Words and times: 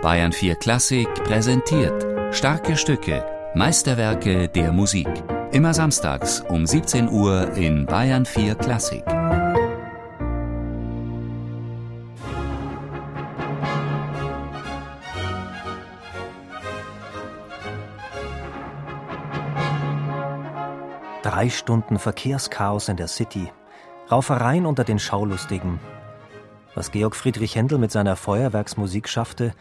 Bayern 0.00 0.30
4 0.32 0.54
Klassik 0.54 1.12
präsentiert 1.24 2.06
starke 2.32 2.76
Stücke, 2.76 3.24
Meisterwerke 3.56 4.46
der 4.46 4.70
Musik. 4.70 5.08
Immer 5.50 5.74
samstags 5.74 6.40
um 6.48 6.64
17 6.64 7.08
Uhr 7.08 7.52
in 7.54 7.84
Bayern 7.84 8.24
4 8.24 8.54
Klassik. 8.54 9.04
Drei 21.24 21.50
Stunden 21.50 21.98
Verkehrschaos 21.98 22.88
in 22.88 22.96
der 22.96 23.08
City, 23.08 23.50
Raufereien 24.12 24.64
unter 24.64 24.84
den 24.84 25.00
Schaulustigen. 25.00 25.80
Was 26.76 26.92
Georg 26.92 27.16
Friedrich 27.16 27.56
Händel 27.56 27.78
mit 27.78 27.90
seiner 27.90 28.14
Feuerwerksmusik 28.14 29.08
schaffte, 29.08 29.52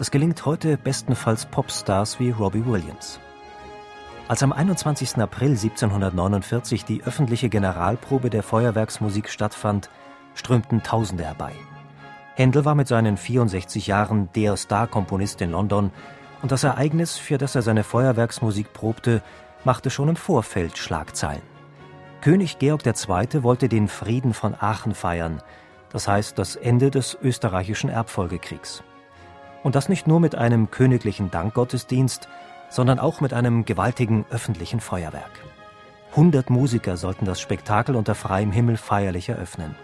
das 0.00 0.10
gelingt 0.10 0.46
heute 0.46 0.78
bestenfalls 0.78 1.44
Popstars 1.44 2.18
wie 2.18 2.30
Robbie 2.30 2.64
Williams. 2.64 3.20
Als 4.28 4.42
am 4.42 4.50
21. 4.50 5.18
April 5.18 5.50
1749 5.50 6.86
die 6.86 7.02
öffentliche 7.02 7.50
Generalprobe 7.50 8.30
der 8.30 8.42
Feuerwerksmusik 8.42 9.28
stattfand, 9.28 9.90
strömten 10.32 10.82
Tausende 10.82 11.24
herbei. 11.24 11.52
Händel 12.34 12.64
war 12.64 12.74
mit 12.74 12.88
seinen 12.88 13.18
64 13.18 13.88
Jahren 13.88 14.30
der 14.34 14.56
Star-Komponist 14.56 15.42
in 15.42 15.50
London 15.50 15.90
und 16.40 16.50
das 16.50 16.64
Ereignis, 16.64 17.18
für 17.18 17.36
das 17.36 17.54
er 17.54 17.60
seine 17.60 17.84
Feuerwerksmusik 17.84 18.72
probte, 18.72 19.20
machte 19.64 19.90
schon 19.90 20.08
im 20.08 20.16
Vorfeld 20.16 20.78
Schlagzeilen. 20.78 21.42
König 22.22 22.58
Georg 22.58 22.86
II. 22.86 23.42
wollte 23.42 23.68
den 23.68 23.86
Frieden 23.86 24.32
von 24.32 24.54
Aachen 24.58 24.94
feiern, 24.94 25.42
das 25.90 26.08
heißt 26.08 26.38
das 26.38 26.56
Ende 26.56 26.90
des 26.90 27.18
österreichischen 27.20 27.90
Erbfolgekriegs. 27.90 28.82
Und 29.62 29.74
das 29.74 29.88
nicht 29.88 30.06
nur 30.06 30.20
mit 30.20 30.34
einem 30.34 30.70
königlichen 30.70 31.30
Dankgottesdienst, 31.30 32.28
sondern 32.70 32.98
auch 32.98 33.20
mit 33.20 33.32
einem 33.32 33.64
gewaltigen 33.64 34.24
öffentlichen 34.30 34.80
Feuerwerk. 34.80 35.30
100 36.12 36.50
Musiker 36.50 36.96
sollten 36.96 37.24
das 37.24 37.40
Spektakel 37.40 37.94
unter 37.94 38.14
freiem 38.14 38.52
Himmel 38.52 38.76
feierlich 38.76 39.28
eröffnen. 39.28 39.74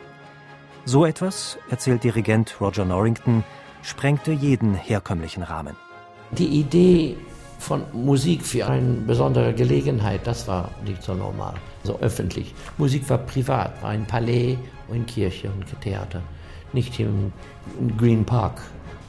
So 0.84 1.04
etwas, 1.04 1.58
erzählt 1.70 2.04
Dirigent 2.04 2.60
Roger 2.60 2.84
Norrington, 2.84 3.44
sprengte 3.82 4.32
jeden 4.32 4.74
herkömmlichen 4.74 5.42
Rahmen. 5.42 5.77
Die 6.32 6.47
Idee 6.47 7.16
von 7.58 7.82
Musik 7.92 8.44
für 8.44 8.66
eine 8.66 8.94
besondere 8.94 9.54
Gelegenheit, 9.54 10.27
das 10.27 10.47
war 10.48 10.70
nicht 10.84 11.02
so 11.02 11.14
normal, 11.14 11.54
so 11.84 11.98
öffentlich. 12.00 12.54
Musik 12.78 13.08
war 13.08 13.19
privat, 13.19 13.82
war 13.82 13.94
in 13.94 14.04
Palais, 14.04 14.58
in 14.92 15.06
Kirche 15.06 15.50
und 15.50 15.64
Theater, 15.80 16.22
nicht 16.72 16.98
im 17.00 17.32
Green 17.97 18.24
Park 18.24 18.62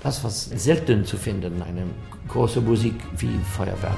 das 0.07 0.23
war 0.23 0.31
selten 0.31 1.03
zu 1.03 1.17
finden, 1.17 1.61
eine 1.61 1.83
große 2.29 2.61
Musik 2.61 2.95
wie 3.17 3.37
Feuerwerk. 3.39 3.97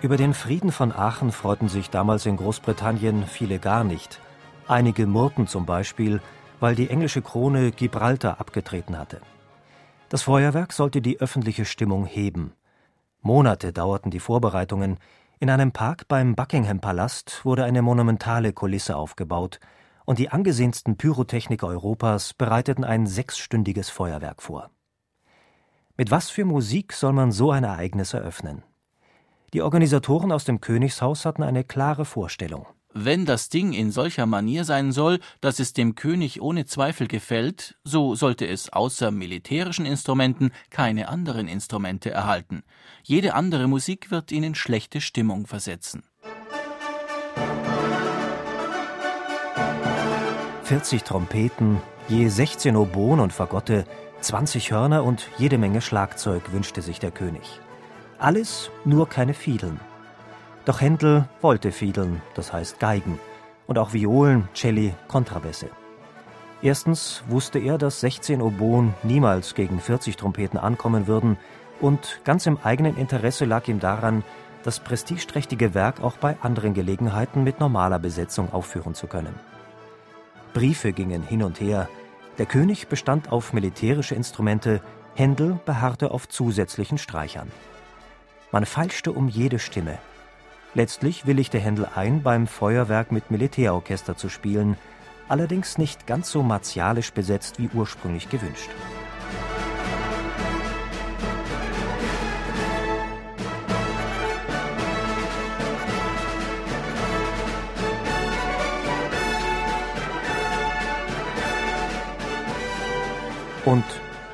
Über 0.00 0.16
den 0.16 0.32
Frieden 0.32 0.70
von 0.70 0.92
Aachen 0.92 1.32
freuten 1.32 1.68
sich 1.68 1.90
damals 1.90 2.24
in 2.24 2.36
Großbritannien 2.36 3.26
viele 3.26 3.58
gar 3.58 3.82
nicht. 3.82 4.20
Einige 4.68 5.08
murrten 5.08 5.48
zum 5.48 5.66
Beispiel, 5.66 6.20
weil 6.60 6.76
die 6.76 6.88
englische 6.88 7.20
Krone 7.20 7.72
Gibraltar 7.72 8.38
abgetreten 8.38 8.96
hatte. 8.96 9.20
Das 10.08 10.22
Feuerwerk 10.22 10.72
sollte 10.72 11.02
die 11.02 11.18
öffentliche 11.18 11.64
Stimmung 11.64 12.06
heben. 12.06 12.52
Monate 13.22 13.72
dauerten 13.72 14.12
die 14.12 14.20
Vorbereitungen. 14.20 14.98
In 15.40 15.50
einem 15.50 15.72
Park 15.72 16.06
beim 16.06 16.36
Buckingham 16.36 16.78
Palast 16.78 17.44
wurde 17.44 17.64
eine 17.64 17.82
monumentale 17.82 18.52
Kulisse 18.52 18.94
aufgebaut, 18.94 19.58
und 20.10 20.18
die 20.18 20.30
angesehensten 20.30 20.96
Pyrotechniker 20.96 21.68
Europas 21.68 22.34
bereiteten 22.34 22.82
ein 22.82 23.06
sechsstündiges 23.06 23.90
Feuerwerk 23.90 24.42
vor. 24.42 24.72
Mit 25.96 26.10
was 26.10 26.30
für 26.30 26.44
Musik 26.44 26.94
soll 26.94 27.12
man 27.12 27.30
so 27.30 27.52
ein 27.52 27.62
Ereignis 27.62 28.12
eröffnen? 28.12 28.64
Die 29.52 29.62
Organisatoren 29.62 30.32
aus 30.32 30.42
dem 30.42 30.60
Königshaus 30.60 31.24
hatten 31.24 31.44
eine 31.44 31.62
klare 31.62 32.04
Vorstellung. 32.04 32.66
Wenn 32.92 33.24
das 33.24 33.50
Ding 33.50 33.72
in 33.72 33.92
solcher 33.92 34.26
Manier 34.26 34.64
sein 34.64 34.90
soll, 34.90 35.20
dass 35.40 35.60
es 35.60 35.74
dem 35.74 35.94
König 35.94 36.42
ohne 36.42 36.66
Zweifel 36.66 37.06
gefällt, 37.06 37.78
so 37.84 38.16
sollte 38.16 38.48
es 38.48 38.72
außer 38.72 39.12
militärischen 39.12 39.86
Instrumenten 39.86 40.50
keine 40.70 41.06
anderen 41.06 41.46
Instrumente 41.46 42.10
erhalten. 42.10 42.64
Jede 43.04 43.34
andere 43.34 43.68
Musik 43.68 44.10
wird 44.10 44.32
ihn 44.32 44.42
in 44.42 44.56
schlechte 44.56 45.00
Stimmung 45.00 45.46
versetzen. 45.46 46.02
40 50.70 51.02
Trompeten, 51.02 51.82
je 52.06 52.28
16 52.28 52.76
Oboen 52.76 53.18
und 53.18 53.32
Fagotte, 53.32 53.84
20 54.20 54.70
Hörner 54.70 55.02
und 55.02 55.28
jede 55.36 55.58
Menge 55.58 55.80
Schlagzeug 55.80 56.52
wünschte 56.52 56.80
sich 56.80 57.00
der 57.00 57.10
König. 57.10 57.60
Alles 58.20 58.70
nur 58.84 59.08
keine 59.08 59.34
Fiedeln. 59.34 59.80
Doch 60.66 60.80
Händel 60.80 61.28
wollte 61.40 61.72
Fiedeln, 61.72 62.22
das 62.36 62.52
heißt 62.52 62.78
Geigen, 62.78 63.18
und 63.66 63.78
auch 63.78 63.94
Violen, 63.94 64.48
Celli, 64.54 64.94
Kontrabässe. 65.08 65.70
Erstens 66.62 67.24
wusste 67.26 67.58
er, 67.58 67.76
dass 67.76 67.98
16 67.98 68.40
Oboen 68.40 68.94
niemals 69.02 69.56
gegen 69.56 69.80
40 69.80 70.16
Trompeten 70.16 70.56
ankommen 70.56 71.08
würden, 71.08 71.36
und 71.80 72.20
ganz 72.22 72.46
im 72.46 72.58
eigenen 72.62 72.96
Interesse 72.96 73.44
lag 73.44 73.66
ihm 73.66 73.80
daran, 73.80 74.22
das 74.62 74.78
prestigeträchtige 74.78 75.74
Werk 75.74 76.00
auch 76.00 76.16
bei 76.18 76.36
anderen 76.42 76.74
Gelegenheiten 76.74 77.42
mit 77.42 77.58
normaler 77.58 77.98
Besetzung 77.98 78.52
aufführen 78.52 78.94
zu 78.94 79.08
können. 79.08 79.34
Briefe 80.52 80.92
gingen 80.92 81.22
hin 81.22 81.42
und 81.42 81.60
her. 81.60 81.88
Der 82.38 82.46
König 82.46 82.88
bestand 82.88 83.30
auf 83.30 83.52
militärische 83.52 84.14
Instrumente, 84.14 84.80
Händel 85.14 85.60
beharrte 85.64 86.10
auf 86.10 86.28
zusätzlichen 86.28 86.98
Streichern. 86.98 87.50
Man 88.52 88.66
feilschte 88.66 89.12
um 89.12 89.28
jede 89.28 89.58
Stimme. 89.58 89.98
Letztlich 90.74 91.26
willigte 91.26 91.58
Händel 91.58 91.88
ein, 91.94 92.22
beim 92.22 92.46
Feuerwerk 92.46 93.12
mit 93.12 93.30
Militärorchester 93.30 94.16
zu 94.16 94.28
spielen, 94.28 94.76
allerdings 95.28 95.78
nicht 95.78 96.06
ganz 96.06 96.30
so 96.30 96.42
martialisch 96.42 97.12
besetzt 97.12 97.58
wie 97.58 97.70
ursprünglich 97.72 98.28
gewünscht. 98.28 98.70
Und 113.64 113.84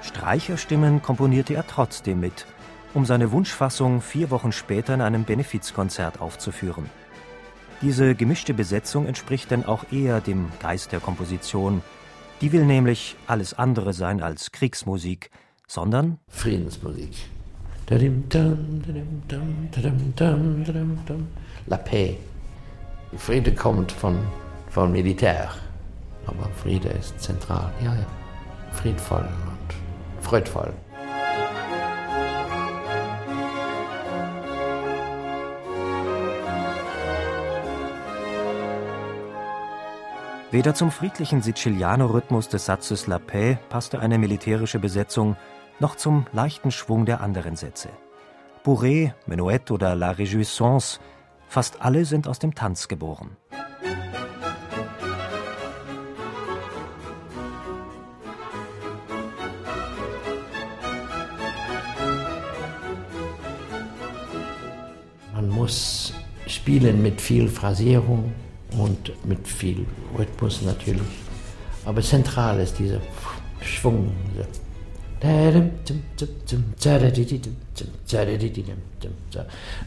Streicherstimmen 0.03 1.03
komponierte 1.03 1.55
er 1.55 1.67
trotzdem 1.67 2.21
mit, 2.21 2.47
um 2.95 3.05
seine 3.05 3.33
Wunschfassung 3.33 4.01
vier 4.01 4.31
Wochen 4.31 4.53
später 4.53 4.95
in 4.95 5.01
einem 5.01 5.25
Benefizkonzert 5.25 6.21
aufzuführen. 6.21 6.89
Diese 7.83 8.15
gemischte 8.15 8.55
Besetzung 8.55 9.07
entspricht 9.07 9.51
denn 9.51 9.65
auch 9.67 9.85
eher 9.91 10.21
dem 10.21 10.49
Geist 10.61 10.93
der 10.93 11.01
Komposition. 11.01 11.83
Die 12.41 12.53
will 12.53 12.65
nämlich 12.65 13.17
alles 13.27 13.53
andere 13.55 13.93
sein 13.93 14.23
als 14.23 14.53
Kriegsmusik, 14.53 15.31
sondern 15.67 16.19
Friedensmusik. 16.29 17.11
La 21.67 21.77
paix. 21.77 22.17
Friede 23.17 23.55
kommt 23.55 23.93
von, 23.93 24.19
von 24.71 24.91
Militär, 24.93 25.51
aber 26.27 26.49
Friede 26.63 26.89
ist 26.89 27.21
zentral. 27.21 27.73
Ja, 27.83 27.95
ja 27.95 28.07
friedvoll 28.73 29.29
und 29.47 30.25
freudvoll. 30.25 30.73
Weder 40.53 40.75
zum 40.75 40.91
friedlichen 40.91 41.43
Siciliano-Rhythmus 41.43 42.49
des 42.49 42.67
Satzes 42.67 43.07
La 43.07 43.19
Paix 43.19 43.59
passte 43.69 43.99
eine 44.01 44.17
militärische 44.17 44.79
Besetzung, 44.79 45.37
noch 45.81 45.97
zum 45.97 46.27
leichten 46.33 46.71
Schwung 46.71 47.05
der 47.05 47.21
anderen 47.21 47.57
Sätze. 47.57 47.91
Bourrée, 48.65 49.13
Menuett 49.27 49.71
oder 49.71 49.95
La 49.95 50.13
Réjouissance, 50.13 50.99
fast 51.47 51.83
alle 51.83 52.05
sind 52.05 52.27
aus 52.27 52.39
dem 52.39 52.55
Tanz 52.55 52.89
geboren. 52.89 53.37
Muss 65.67 66.13
spielen 66.47 67.03
mit 67.03 67.21
viel 67.21 67.49
Phrasierung 67.49 68.33
und 68.79 69.13
mit 69.27 69.49
viel 69.49 69.85
Rhythmus 70.17 70.63
natürlich. 70.63 71.13
Aber 71.85 72.01
zentral 72.03 72.61
ist 72.61 72.79
dieser 72.79 73.01
Schwung, 73.61 74.13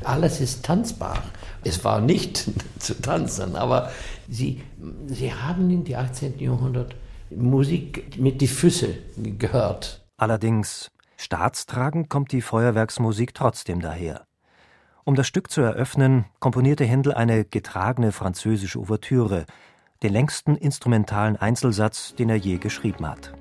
Alles 0.03 0.41
ist 0.41 0.65
tanzbar. 0.65 1.23
Es 1.63 1.81
war 1.85 2.01
nicht 2.01 2.49
zu 2.79 3.01
tanzen, 3.01 3.55
aber 3.55 3.89
sie, 4.27 4.61
sie 5.07 5.33
haben 5.33 5.69
in 5.69 5.85
die 5.85 5.95
18. 5.95 6.39
Jahrhundert 6.39 6.93
Musik 7.29 8.19
mit 8.19 8.41
die 8.41 8.47
Füße 8.47 8.89
gehört. 9.15 10.01
Allerdings 10.17 10.91
staatstragend 11.15 12.09
kommt 12.09 12.33
die 12.33 12.41
Feuerwerksmusik 12.41 13.33
trotzdem 13.33 13.79
daher. 13.79 14.28
Um 15.05 15.15
das 15.15 15.27
Stück 15.27 15.49
zu 15.49 15.61
eröffnen, 15.61 16.25
komponierte 16.39 16.85
Händel 16.85 17.13
eine 17.13 17.45
getragene 17.45 18.11
französische 18.11 18.79
Ouvertüre, 18.79 19.45
den 20.03 20.13
längsten 20.13 20.55
instrumentalen 20.55 21.35
Einzelsatz, 21.35 22.15
den 22.15 22.29
er 22.29 22.35
je 22.35 22.57
geschrieben 22.57 23.07
hat. 23.07 23.33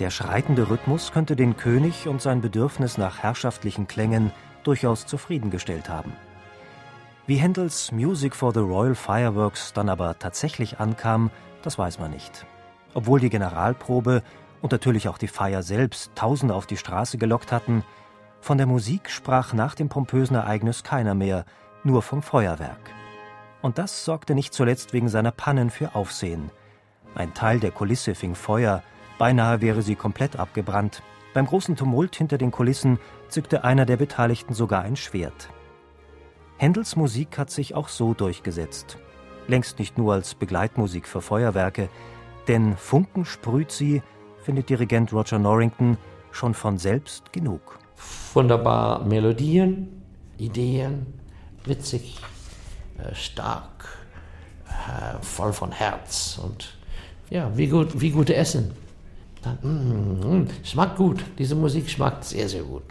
Der 0.00 0.08
schreitende 0.08 0.70
Rhythmus 0.70 1.12
könnte 1.12 1.36
den 1.36 1.58
König 1.58 2.08
und 2.08 2.22
sein 2.22 2.40
Bedürfnis 2.40 2.96
nach 2.96 3.18
herrschaftlichen 3.18 3.86
Klängen 3.86 4.32
durchaus 4.64 5.06
zufriedengestellt 5.06 5.88
haben. 5.88 6.12
Wie 7.26 7.36
Händels 7.36 7.92
Music 7.92 8.34
for 8.34 8.52
the 8.52 8.60
Royal 8.60 8.94
Fireworks 8.94 9.72
dann 9.72 9.88
aber 9.88 10.18
tatsächlich 10.18 10.80
ankam, 10.80 11.30
das 11.62 11.78
weiß 11.78 11.98
man 11.98 12.10
nicht. 12.10 12.46
Obwohl 12.94 13.20
die 13.20 13.30
Generalprobe 13.30 14.22
und 14.62 14.72
natürlich 14.72 15.08
auch 15.08 15.18
die 15.18 15.28
Feier 15.28 15.62
selbst 15.62 16.12
Tausende 16.14 16.54
auf 16.54 16.66
die 16.66 16.76
Straße 16.76 17.18
gelockt 17.18 17.52
hatten, 17.52 17.84
von 18.40 18.58
der 18.58 18.66
Musik 18.66 19.10
sprach 19.10 19.52
nach 19.52 19.74
dem 19.74 19.88
pompösen 19.88 20.34
Ereignis 20.34 20.82
keiner 20.82 21.14
mehr, 21.14 21.44
nur 21.84 22.02
vom 22.02 22.22
Feuerwerk. 22.22 22.90
Und 23.62 23.78
das 23.78 24.04
sorgte 24.04 24.34
nicht 24.34 24.54
zuletzt 24.54 24.92
wegen 24.92 25.08
seiner 25.08 25.30
Pannen 25.30 25.70
für 25.70 25.94
Aufsehen. 25.94 26.50
Ein 27.14 27.34
Teil 27.34 27.60
der 27.60 27.70
Kulisse 27.70 28.14
fing 28.14 28.34
Feuer, 28.34 28.82
Beinahe 29.18 29.60
wäre 29.60 29.82
sie 29.82 29.96
komplett 29.96 30.36
abgebrannt. 30.36 31.02
Beim 31.32 31.46
großen 31.46 31.76
Tumult 31.76 32.16
hinter 32.16 32.38
den 32.38 32.50
Kulissen 32.50 32.98
zückte 33.28 33.62
einer 33.64 33.86
der 33.86 33.96
Beteiligten 33.96 34.54
sogar 34.54 34.82
ein 34.82 34.96
Schwert. 34.96 35.48
Händels 36.56 36.96
Musik 36.96 37.38
hat 37.38 37.50
sich 37.50 37.74
auch 37.74 37.88
so 37.88 38.14
durchgesetzt. 38.14 38.98
Längst 39.46 39.78
nicht 39.78 39.96
nur 39.96 40.12
als 40.12 40.34
Begleitmusik 40.34 41.06
für 41.06 41.22
Feuerwerke, 41.22 41.88
denn 42.48 42.76
Funken 42.76 43.24
sprüht 43.24 43.70
sie, 43.70 44.02
findet 44.42 44.68
Dirigent 44.68 45.12
Roger 45.12 45.38
Norrington, 45.38 45.96
schon 46.32 46.54
von 46.54 46.78
selbst 46.78 47.32
genug. 47.32 47.78
Wunderbar 48.34 49.04
Melodien, 49.04 50.02
Ideen, 50.38 51.06
witzig, 51.64 52.18
äh, 52.98 53.14
stark, 53.14 53.88
äh, 54.66 55.22
voll 55.22 55.52
von 55.52 55.72
Herz 55.72 56.40
und 56.42 56.76
ja, 57.30 57.56
wie 57.56 57.68
gut, 57.68 58.00
wie 58.00 58.10
gute 58.10 58.34
Essen. 58.34 58.72
Dann, 59.42 59.58
mm, 59.62 60.38
mm, 60.38 60.48
schmeckt 60.62 60.96
gut. 60.96 61.24
Diese 61.38 61.54
Musik 61.54 61.88
schmeckt 61.88 62.24
sehr, 62.24 62.48
sehr 62.48 62.62
gut. 62.62 62.82